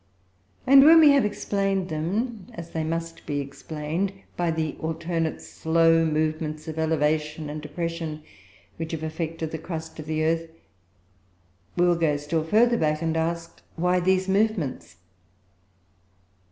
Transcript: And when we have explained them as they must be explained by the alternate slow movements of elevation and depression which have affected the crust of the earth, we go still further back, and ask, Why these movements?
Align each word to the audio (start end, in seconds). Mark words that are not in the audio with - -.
And 0.65 0.83
when 0.83 0.99
we 0.99 1.11
have 1.11 1.23
explained 1.25 1.89
them 1.89 2.47
as 2.55 2.71
they 2.71 2.83
must 2.83 3.23
be 3.27 3.39
explained 3.39 4.11
by 4.35 4.49
the 4.49 4.75
alternate 4.79 5.43
slow 5.43 6.03
movements 6.03 6.67
of 6.67 6.79
elevation 6.79 7.51
and 7.51 7.61
depression 7.61 8.23
which 8.77 8.93
have 8.93 9.03
affected 9.03 9.51
the 9.51 9.59
crust 9.59 9.99
of 9.99 10.07
the 10.07 10.23
earth, 10.23 10.49
we 11.77 11.85
go 11.97 12.17
still 12.17 12.43
further 12.43 12.77
back, 12.79 13.03
and 13.03 13.15
ask, 13.15 13.61
Why 13.75 13.99
these 13.99 14.27
movements? 14.27 14.95